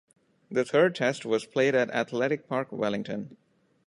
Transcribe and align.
The 0.49 0.65
third 0.65 0.95
Test 0.95 1.25
was 1.27 1.45
played 1.45 1.75
at 1.75 1.91
Athletic 1.93 2.47
Park, 2.47 2.71
Wellington. 2.71 3.37